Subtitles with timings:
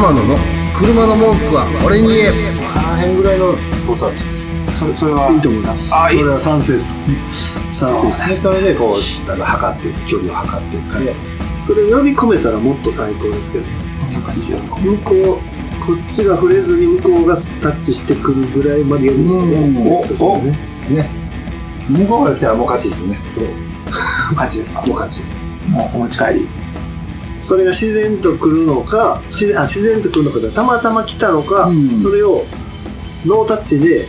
[0.00, 0.34] 天野の
[0.72, 2.28] 車の文句は俺に言え。
[2.74, 3.52] あの辺ぐらいの
[3.84, 4.50] 操作値です。
[4.74, 5.30] それそれは。
[5.30, 5.94] いいと思います。
[5.94, 6.16] あいい。
[6.16, 6.94] それは賛成です。
[7.70, 8.30] 賛成です。
[8.30, 11.16] でそれでこうだんだん測っていって距離を測っていって、
[11.60, 13.66] それを呼び込めたらもっと最高ですけど。
[14.80, 21.10] 向こうこっちが触れずに向こうがタッチしてくるぐらいまでやるのがうんベストですよね。
[21.90, 23.14] 向こうから来たらもう勝ちですね。
[23.14, 23.48] そう。
[24.34, 24.80] 感じですか。
[24.80, 25.36] もう勝ちです。
[25.68, 26.48] もうお持ち帰り
[27.40, 31.98] それが自然と来るのか自然あ自然と来るのかたまたま来たのか、うん。
[32.00, 32.44] それを
[33.26, 34.06] ノータッチで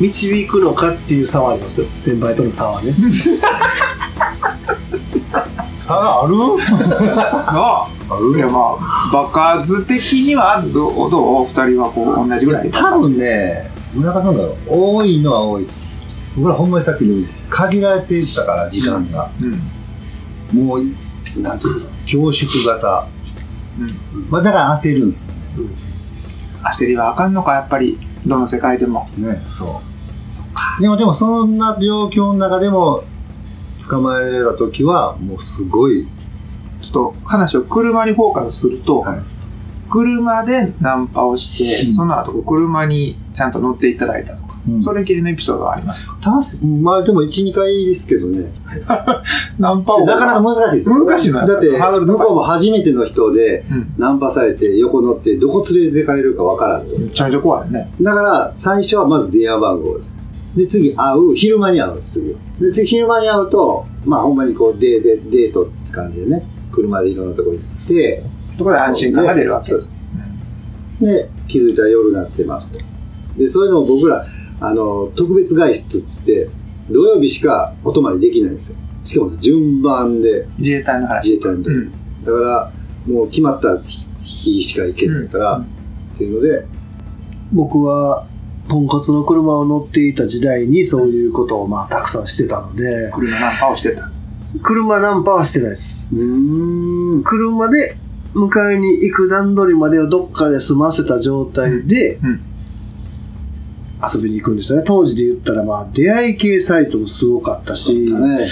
[0.00, 1.86] 導くのかっていう差はありますよ。
[1.98, 2.92] 先輩との差はね。
[5.78, 6.34] 差がある？
[7.10, 7.88] あ。
[8.36, 11.46] いやまあ爆発的にはどうどう？
[11.46, 12.70] 二人はこう同じぐらい。
[12.70, 15.66] 多分ね、村上さんが多いのは多い。
[16.36, 19.30] 僕らほんまにさっきに限られてたから、時間が。
[20.52, 20.66] うん。
[20.66, 20.94] もうい、
[21.38, 23.06] なんていうの、凝縮型。
[23.78, 24.30] うん。
[24.30, 25.34] まあだから焦るんですよ
[26.62, 27.98] 焦りはあかんのかやっぱり。
[28.24, 29.08] どの世界でも。
[29.16, 29.32] ね。
[29.32, 29.82] ね、そ
[30.28, 30.32] う。
[30.32, 30.78] そっか。
[30.80, 33.02] でもでもそんな状況の中でも、
[33.88, 36.06] 捕まえられた時は、もうすごい、
[36.80, 39.18] ちょっと話を車にフォーカスすると、はい。
[39.90, 41.94] 車でナンパをして、うん。
[41.94, 46.30] その後車にちゃんと乗っていただいたとか、うんそれ系のエピソードはありますか？
[46.30, 46.64] 楽しい。
[46.66, 48.46] まあでも1、2回ですけどね。
[49.58, 56.98] ナンパをなかなか難しいですよ難しいのよだって、ハードル高い向こうも初めての人で、うんナンパされて横乗ってどこ連れてかれるかわからんと。
[56.98, 60.16] めちゃめちゃ怖いねだから、最初はまず電話番号です。
[60.56, 62.38] で、次会う、昼間に会うんです、次は。
[62.60, 68.22] で、次昼間に会うと、まあほんまにこうデーデデートって感じでね、車でいろんなとこ行って、
[68.56, 69.92] そこで安心感が出るわけそうです。
[71.00, 72.78] で、気づいたら夜になってますと。
[73.36, 74.24] で、そういうのを僕ら、
[74.64, 76.50] あの、特別外出って言って、
[76.88, 78.76] 土曜日しかお泊まりできないんですよ。
[79.04, 80.46] しかも順番で。
[80.58, 81.32] 自衛隊の話。
[81.32, 81.68] 自衛隊で。
[81.68, 81.90] うん。
[82.24, 82.72] だから、
[83.06, 83.80] もう決まった
[84.22, 85.62] 日しか行けないから、うん。
[85.64, 85.66] っ
[86.16, 86.64] ていうので、
[87.52, 88.24] 僕は
[88.68, 93.10] ポンコツの車を乗っていた時代にそういうことをまあたくさんしてたので。
[93.12, 94.10] 車ナンパをしてた。
[94.62, 96.06] 車ナンパはしてないです。
[96.12, 97.22] うーん。
[97.24, 97.96] 車で
[98.34, 102.51] 迎えに行く段取りまでをどっかで済ませた状態でうん
[104.14, 104.84] 遊びに行くんですよね。
[104.86, 107.94] 当時で言ったらまあ出会い系サイトもすごかったし。
[107.94, 108.46] ね、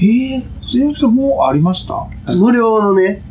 [0.00, 2.06] ええー、それもうありました？
[2.40, 3.22] 無料のね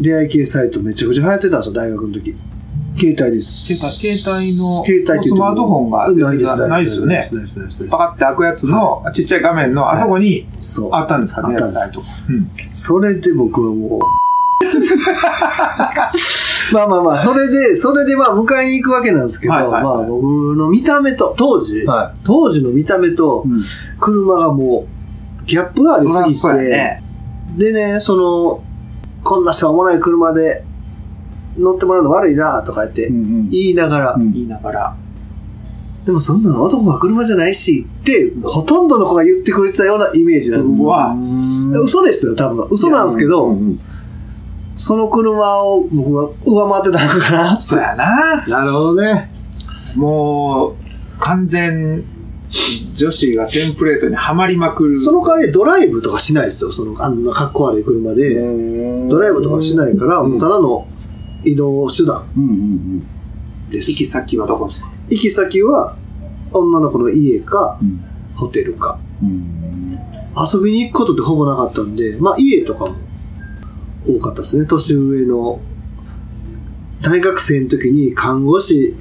[0.00, 2.36] 出会い系サイトめちゃくちゃ流行ってたんですよ大学の時。
[2.96, 3.74] 携帯です。
[3.74, 7.22] 携帯携帯の携帯スマートフォンがないですないですよね。
[7.90, 10.46] パカって開くやつのちっちゃい画面のあそこに
[10.92, 11.92] あったんですかね、あったんです。
[12.72, 14.00] それで僕はもう
[16.74, 19.72] まあまあまあ、それで、それでまあ迎えに行くわけなんですけど、はいはい。
[19.72, 20.22] はいまあ僕
[20.56, 23.48] の見た目と、当時、は当時の見た目とい。
[23.50, 23.62] うん。
[23.98, 24.86] 車がも
[25.42, 27.02] う、ギャップがありすぎて、ね。
[27.56, 28.62] でね、その、
[29.22, 30.64] こんなしょうもない車で
[31.58, 34.32] 乗ってもらうの悪いなとか言ってうん言いながら、うん。
[34.32, 34.96] 言いながら。
[36.06, 41.82] でもそんなの男は車じゃないしって、ほとんどの子が言ってくれてたようなイメージなんですよ。
[41.82, 42.66] 嘘ですよ、多分。
[42.70, 43.80] 嘘なんですけど、うんうん
[44.80, 47.60] その車を僕は上回ってたのかな。
[47.60, 49.30] そうやななるほどね。
[49.94, 50.74] もう
[51.18, 52.02] 完全
[52.96, 58.40] 女子がテンプレートにはまりまくるその代わりドライブとかしないですよ、そのあんなかっこ悪い車で。
[59.08, 60.88] ドライブとかしないから、うんもうただの
[61.44, 63.06] 移動手段うんうん
[63.68, 63.90] です。
[63.90, 64.90] 行き先はどこですか？
[65.10, 65.96] 行き先は
[66.52, 68.02] 女の子の家かうん
[68.34, 68.98] ホテルか。
[69.22, 69.98] うん。
[70.34, 72.96] 遊びに行くことってほぼなかったんで、まあ家とかも
[74.06, 74.66] 多かったですね。
[74.66, 75.60] 年上の
[77.02, 78.94] 大学生の時に看護師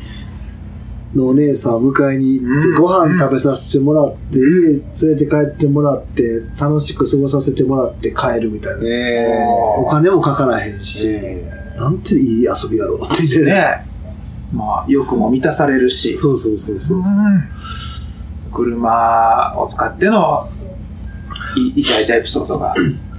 [1.15, 8.83] のお姉さんを迎えに行ってうんご飯食べさせてもらって、家連れて帰ってもらって、楽しく過ごさせてもらって帰るみたいな。
[8.87, 9.27] え
[9.77, 11.09] お金もかからへんし、
[11.77, 13.45] なんていい遊びやろうって言ってね。
[13.45, 13.85] ね
[14.53, 16.97] まあ欲も満たされるしそうそうそうそう。
[16.97, 17.03] うん
[18.51, 20.49] 車を使っての
[21.55, 22.73] いイチャイチャエピソードが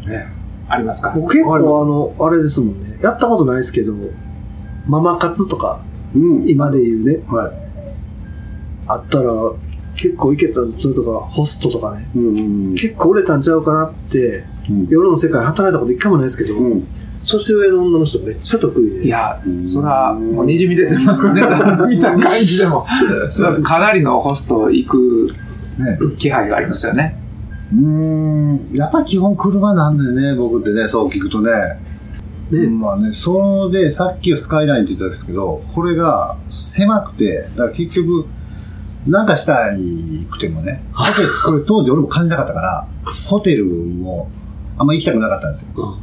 [0.07, 0.40] ね
[0.71, 1.13] ありますか？
[1.15, 1.61] 僕結構あ
[2.21, 2.99] の、あれですもんね。
[3.03, 3.93] やったことないですけど、
[4.87, 5.83] ママ活とか、
[6.15, 6.49] うん。
[6.49, 7.53] 今で言うね、はい。
[8.87, 9.33] あったら、
[9.97, 12.41] 結構いけた、それとか、ホストとかね、うんう
[12.73, 14.87] ん結構売れたんちゃうかなって、うん。
[14.89, 16.87] 夜の世界働いたこと一回もないですけど、うん。
[17.23, 19.05] 年上の女の人めっちゃ得意で。
[19.05, 21.43] いやうんそらもうにじみ出てますね
[21.87, 22.87] 見た感じでも
[23.29, 25.29] そらかなりのホスト行く
[25.79, 25.99] ね。
[26.17, 27.20] 気配がありますよね
[27.73, 28.75] うーん。
[28.75, 31.53] やっぱり基本車なんでね、僕ってね、そう聞くとね。
[32.51, 38.27] ねまあね、それで、さっきはスカイラインって言ったんですけど、これが狭くて、だから結局、
[39.07, 42.87] なんかしたいくてもね、ホテル、これ当時俺も感じなかったから、
[43.29, 44.31] ホテルも
[44.77, 45.99] あんま行きたくなかったんですよ。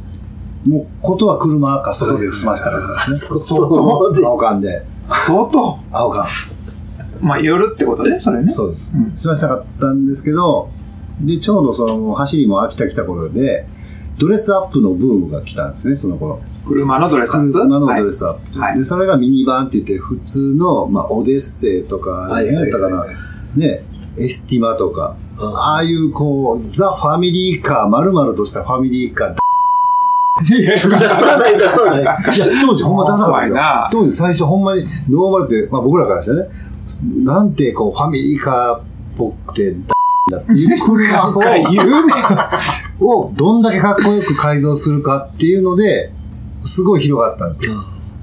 [0.66, 3.38] もう、ことは車か外で済ましたからですね。
[3.38, 4.26] そうで。
[4.26, 4.84] 青缶で。
[5.26, 5.78] 相当。
[5.92, 6.26] 青缶。
[7.20, 8.50] まあ、夜ってことね、それね。
[8.50, 8.90] そうです。
[8.94, 10.70] うん済ましたかったんですけど、
[11.20, 13.66] で、ちょうどその、走りも飽きた来た頃で、
[14.18, 16.40] ドレスアップのブームが来たんですね、その頃。
[16.66, 17.52] 車のドレスアップ？
[17.52, 18.58] 車のドレはいスアップ。
[18.58, 23.06] はいで、それがミニバンって言って、普通の、まあ、オデッセイとか、何やったかな、
[23.56, 23.84] ね、
[24.16, 29.34] エスティマとか、うんああいう、こう、ザ・ファミリーカー、丸々としたファミリーカー、
[30.44, 32.02] いや出さない出さない。
[32.02, 32.16] いや、
[32.64, 33.54] 当時ほんまダサかったよ。
[33.90, 36.48] 当時最初ほんまにノーマルって、まあ僕らからしたらね、
[37.24, 38.82] なんてこうファミリーカーっ
[39.16, 39.76] ぽくて、
[40.28, 41.40] だっていう車 なんか
[41.70, 42.12] 言うね。
[43.00, 46.12] ををどんだけかっこよく改造するかっていうので、
[46.64, 47.74] すごい広がったんですよ。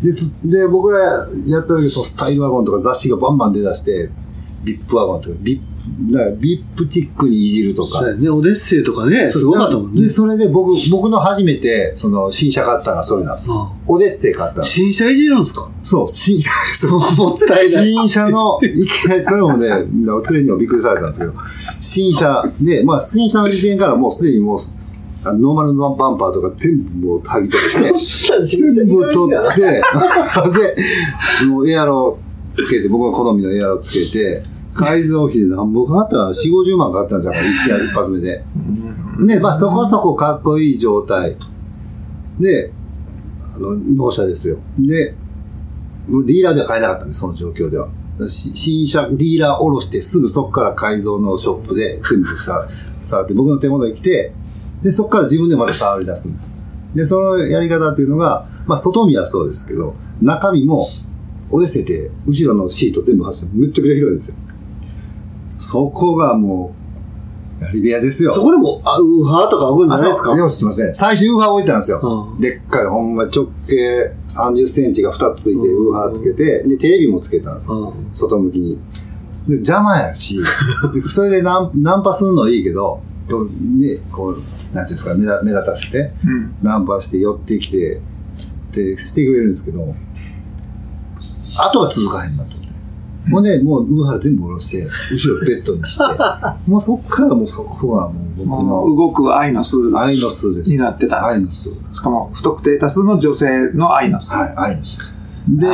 [0.03, 4.09] で、つで僕がやった時、そのスタイルワゴンとか雑誌がバンバン出だして、
[4.65, 10.09] ビップワゴンとか、ビップ、だからビップチックにいじるとかそう、やね、オデッセイとかね、すごかったもんねで、。
[10.09, 13.71] それで僕、僕の初めて、その、新車買ったのがそれなんですよ。
[13.87, 14.63] オデッセイ買ったの。
[14.63, 15.69] 新車いじるんですか？
[15.83, 16.49] そう、新車、
[16.81, 16.91] そう。
[16.91, 17.69] もったいない。
[17.69, 19.85] 新車の、いきなり、それもね、連
[20.31, 21.33] れにもびっくりされたんですけど、
[21.79, 24.59] 新車で、まあ、新車の時点からもうすでにもう、
[25.37, 27.93] ノーマルのバンパーとか全部もう剥ぎ取って、
[28.43, 29.61] 全部取って、
[31.45, 32.17] で、もうエアロ
[32.55, 34.43] つけて、僕の好みのエアロつけて、
[34.75, 38.43] 改造費で何本かかったかな ?4、50万かかったんじゃないかな一一発目で。
[39.25, 41.37] で、まあ、そこそこかっこいい状態。
[42.39, 42.71] で、
[43.55, 44.57] あの、納車ですよ。
[44.77, 45.15] で、
[46.07, 47.87] ディーラーでは買えなかったんです、その状況では。
[48.27, 52.67] し新車、ディーラー下ろして、すぐそこから改造のショップで全部さ
[53.03, 54.33] 触って、僕の手元に来て、
[54.81, 56.53] で、そこから自分でまた触り出すんです。
[56.93, 60.87] で、そのやり方っていうのが、まあ、外見はそうですけど、中身も、
[61.51, 64.35] おでせて、後ろのシート全部外して、めっちゃくちゃ広いんですよ。
[65.67, 66.73] そこがも
[67.59, 68.31] う、やり部屋ですよ。
[68.33, 70.31] そこでも、あ、ウーハーとか置くんじゃないですか？
[70.31, 70.93] あそうよしすいません。
[70.95, 72.01] 最初ウーハー置いたんですよ。
[72.35, 77.93] うんでっかい、ほんま直径30センチが2つついて、ウーハーつけて、で、テレビもつけたんですよ。
[77.97, 78.79] うん外向きに。
[79.47, 80.37] で、邪魔やし、
[80.93, 86.55] でそれでナンナンパするのはいいけど、とね、こう、なんていうんですか、目立目立たせて、うん。
[86.61, 88.01] ナンパして寄ってきて、
[88.73, 89.95] で、してくれるんですけど、
[91.57, 92.49] 後が続かへんなと
[93.29, 93.57] 思って。
[93.57, 96.03] もうね、もう、ウーハー全部下ろして、後ろベッドにして、
[96.67, 100.71] もうそっからもうそこはもう僕の動く愛の数愛の数です。
[100.71, 101.25] になってた。
[101.25, 101.69] 愛の数。
[101.91, 104.35] しかも、不特定多数の女性の愛の数。
[104.35, 105.15] はい、愛の数
[105.47, 105.67] で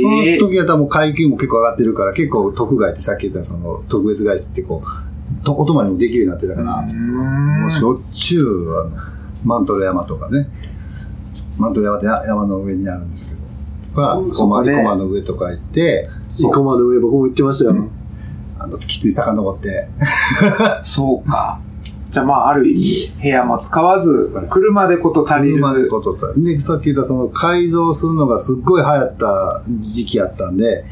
[0.00, 8.90] その時やったらもう階級も結構上がってるから、結構特外ってさっき言ったその特別外出ってこう、とお泊まりもできるようになってたから、もうしょっちゅう、あの、
[9.44, 10.48] マントル山とかね、
[11.58, 13.31] マントル山ってや山の上にあるんですけど、
[13.94, 17.88] が、そう生駒、の上とか行って、生駒の上僕も行ってましたよ。
[18.58, 19.88] あの、きつい坂登って、
[20.82, 21.58] そうか。
[22.10, 25.54] じゃあまあ、ある意味、部屋も使わず、車でこと足りる。
[25.54, 26.34] 車でことと。
[26.34, 30.84] で、さっき言ったその改造するのがすっごい流行った時期やったんで、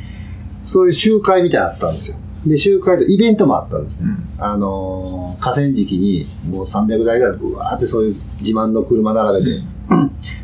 [0.65, 2.17] そういう集会みたいなのあったんですよ。
[2.47, 4.13] で、集会とイベントもあったんですね。
[4.39, 9.61] あのー河川敷にもう300台ぐらいブワーってそういう自慢の車並べて、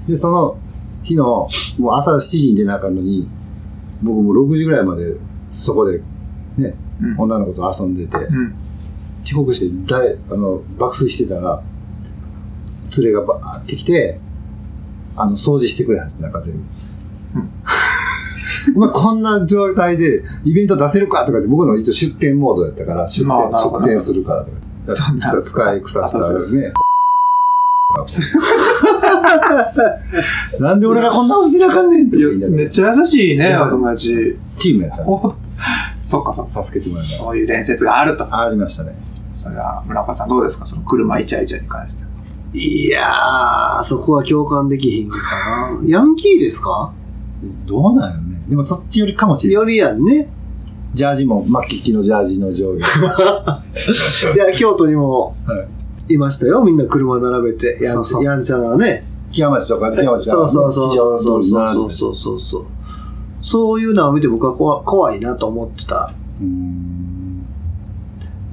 [0.09, 0.59] で、その
[1.07, 1.49] 日の、
[1.79, 3.29] もう朝7時に出なあかんのに、
[4.03, 5.17] 僕も6時ぐらいまで
[5.53, 6.01] そこで
[6.57, 7.21] ね、うん。
[7.21, 8.55] 女の子と遊んでて、うん。
[9.23, 11.61] 遅遅刻して大あの爆睡してたら
[12.97, 14.21] 連れがバーってきて
[15.17, 16.63] あの掃除してくれたんです中全部、
[18.77, 24.57] お前こんな状態でイベント出せるかとかって僕の一応出店モードやったから出店,、出店するからとか。
[25.43, 26.73] 使い草したらね
[30.61, 34.37] なんで俺がこんなことしなあかんねんってい言いなや、がらめっちゃ優しいね、お友達。
[34.59, 35.35] チームやったらお
[36.05, 36.63] そっかそっか。
[36.63, 38.25] 助けてもらいながそういう伝説があると。
[38.25, 38.95] らありましたね
[39.33, 40.67] それは、村岡さんどうですか？
[40.67, 42.09] その車イチャイチャに関しては。
[42.55, 45.17] いやー、そこは共感できひんか
[45.83, 45.89] な。
[45.89, 46.93] ヤンキーですか？
[47.67, 50.29] どうなんよねでもそっちよりかもしれないよりやんね。
[50.95, 52.81] ジャージも巻ききのジャージの上下
[54.35, 55.69] いや、京都にもはい
[56.09, 56.63] いましたよ。
[56.63, 59.05] みんな車並べて、やんそうそうそうやんちゃなね。
[59.31, 62.67] 木屋町とか木屋町そうそうそうそうそうそうそうそうそう。
[63.43, 66.13] そういうのを見て僕は怖怖いなと思ってた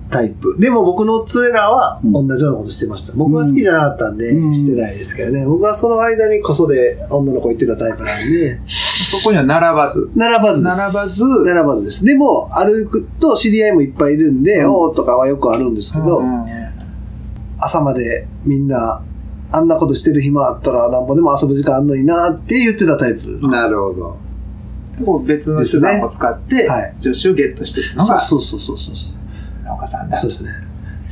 [0.09, 0.57] タイプ。
[0.59, 3.13] でも僕の連れらはうん同じようなことしてました。
[3.15, 5.45] 僕は好きじゃなかったんでうんしてないですけどね。
[5.45, 10.09] 僕はその間にこそで女の子行ってたタイプなんで、そこには並ばず。
[10.15, 10.77] 並ばずです。
[10.77, 12.05] 並ばず並ばずです。
[12.05, 16.62] でも、歩くと知り合いもいっぱいいるんで、おーとかはよくあるんですけど、うん
[17.65, 19.03] 朝までみんな、
[19.51, 23.47] あんなことしてる暇あったらなんぼでも遊ぶ時間あんのになって言ってたタイプ。
[23.47, 24.17] なるほど
[25.05, 29.17] こう別の手段を使ってはい、女子をゲットしていくのが、そうそうそうそうそう。
[29.61, 30.15] 村岡さんだ。
[30.17, 30.51] そうですね。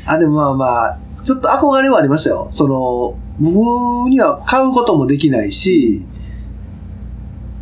[0.05, 2.47] あ、でもまあまあ、ちょっと憧れはありましたよ。
[2.51, 6.05] その、僕には買うこともできないし、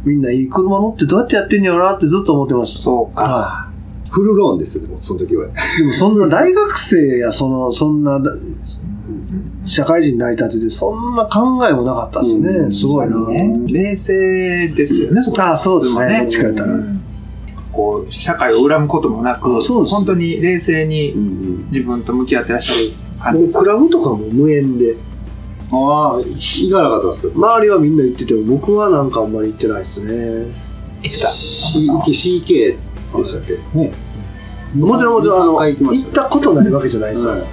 [0.04, 2.80] みんないい車乗ってどうやってやってんやろなってずっと思ってました。
[2.80, 3.24] そうか。
[3.24, 3.69] は
[4.10, 5.48] フルローンですよ、でも、その時は。
[5.48, 5.52] い。
[5.80, 8.20] でもそんな大学生や、その、そんな、
[9.66, 12.50] 社会人になりたてで、そんな考えもなかったですね。
[12.50, 13.28] うんすごいな。
[13.30, 17.00] ね、冷静ですよね、そこあそうですねどっちか言ったらうん
[17.72, 23.70] こう、社会を恨むこともなく、あそうです本当に冷静にうん自分と向き合ってらっしゃる感じですもうク。
[23.70, 24.96] ラブとかも無縁で、
[25.72, 27.34] ああ、行かなかったんですけど。
[27.36, 30.48] 周りはみんな行ってても、僕はなんかあんまり行ってないですね。
[31.04, 31.88] いつだ C-
[32.44, 32.76] CK
[33.18, 33.94] でしたっけね。
[34.76, 37.32] もちろんもちろん、あの、行ったことないわけじゃないですよ。
[37.32, 37.44] はい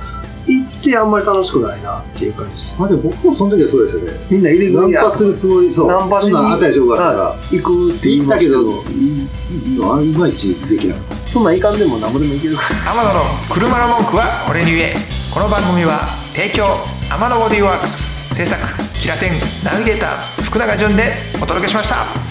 [0.49, 2.77] 行ってあんまり楽しくないなっていう感じです。
[2.79, 4.13] まあでも僕もその時はそうですよね。
[4.31, 5.87] みんな入り口ナンパするつもり、そう。
[5.89, 11.29] ナンパしにそんなんあったでしょうか行くって言ったけど、いまいちできなかった。
[11.29, 12.93] そんなん行かんでも何ぼでも行けるから。
[12.93, 13.21] 天野の
[13.51, 14.95] 車の文句は俺に言え
[15.35, 16.65] この番組は提供
[17.11, 18.63] 天野ボディーワークス制作
[18.99, 19.33] キラテン
[19.63, 22.25] ナビゲーター福永潤でお届けしました